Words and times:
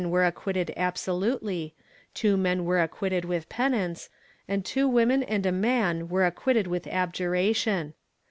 I] 0.01 0.03
ACQUITTAL 0.03 0.13
107 0.13 0.41
acquitted 0.41 0.73
absolutely, 0.77 1.75
two 2.15 2.35
men 2.37 2.65
were 2.65 2.81
acquitted 2.81 3.23
with 3.23 3.49
penance, 3.49 4.09
and 4.47 4.65
two 4.65 4.87
women 4.87 5.21
and 5.21 5.45
a 5.45 5.51
man 5.51 6.09
were 6.09 6.25
acquitted 6.25 6.65
with 6.65 6.87
abjuration. 6.87 7.93